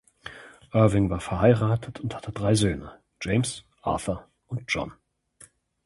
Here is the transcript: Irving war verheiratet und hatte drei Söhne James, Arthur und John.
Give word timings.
Irving 0.71 1.11
war 1.11 1.19
verheiratet 1.19 1.99
und 1.99 2.15
hatte 2.15 2.31
drei 2.31 2.55
Söhne 2.55 2.99
James, 3.21 3.63
Arthur 3.83 4.27
und 4.47 4.61
John. 4.67 4.93